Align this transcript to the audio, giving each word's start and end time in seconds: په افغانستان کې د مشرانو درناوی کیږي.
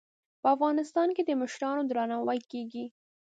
په 0.41 0.47
افغانستان 0.55 1.07
کې 1.15 1.23
د 1.25 1.31
مشرانو 1.41 1.87
درناوی 1.89 2.39
کیږي. 2.51 2.85